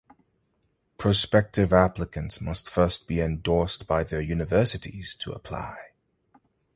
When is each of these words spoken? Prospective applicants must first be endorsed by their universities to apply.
Prospective 0.97 1.71
applicants 1.71 2.41
must 2.41 2.67
first 2.67 3.07
be 3.07 3.21
endorsed 3.21 3.85
by 3.85 4.03
their 4.03 4.19
universities 4.19 5.13
to 5.19 5.31
apply. 5.31 5.77